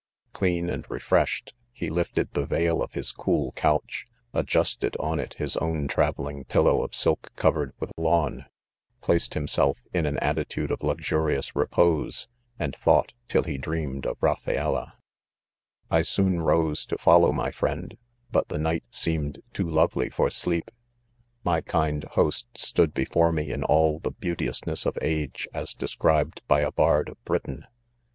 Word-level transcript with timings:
Clean 0.33 0.67
and 0.67 0.83
refresh 0.89 1.43
b5 1.79 2.13
ted 2.15 2.27
on 4.99 5.19
it 5.19 5.35
Mb 5.37 5.57
owe 5.61 5.87
travelling 5.87 6.43
pillow 6.45 6.87
©f 6.87 6.95
silk 6.95 7.29
coh 7.35 7.51
ered 7.51 7.71
with 7.79 7.91
lawn, 7.97 8.45
placed 9.01 9.35
himself 9.35 9.77
in 9.93 10.07
an 10.07 10.17
attitude 10.17 10.71
of 10.71 10.81
luxurious 10.81 11.55
repose, 11.55 12.27
and 12.57 12.75
thought 12.75 13.13
till 13.27 13.43
he 13.43 13.59
ctreaai 13.59 14.01
q[ 14.01 14.15
Raphaeki. 14.19 14.91
I 15.91 16.01
soon 16.01 16.41
rose 16.41 16.83
to 16.87 16.97
follow 16.97 17.31
my 17.31 17.51
friend, 17.51 17.95
hut 18.33 18.47
the 18.47 18.57
night 18.57 18.85
seemed 18.89 19.43
too 19.53 19.69
lovely 19.69 20.09
for 20.09 20.31
sleep. 20.31 20.71
My 21.43 21.61
kind 21.61 22.05
host 22.05 22.47
stood 22.55 22.95
before 22.95 23.31
me 23.31 23.51
'in 23.51 23.63
all 23.63 23.99
the 23.99 24.11
beaiiteoosness 24.13 24.87
of 24.87 24.97
age 24.99 25.47
as 25.53 25.75
described 25.75 26.41
by 26.47 26.61
a 26.61 26.71
bard 26.71 27.07
of 27.07 27.23
Britain. 27.23 27.67